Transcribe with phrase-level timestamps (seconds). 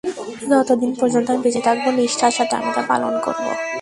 [0.51, 3.45] যতদিন পর্যন্ত আমি বেঁচে থাকব নিষ্ঠার সাথে আমি তা পালন করব।